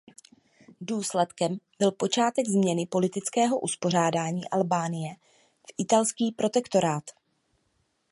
Důsledkem 0.81 1.57
byl 1.79 1.91
počátek 1.91 2.47
změny 2.47 2.85
politického 2.85 3.59
uspořádání 3.59 4.41
Albánie 4.49 5.15
v 5.69 5.73
italský 5.77 6.31
protektorát. 6.31 7.03